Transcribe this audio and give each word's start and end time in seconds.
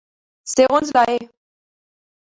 Segons 0.53 0.93
la 0.99 1.05
E! 1.19 1.21